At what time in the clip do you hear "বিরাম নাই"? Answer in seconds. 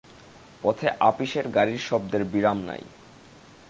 2.23-2.83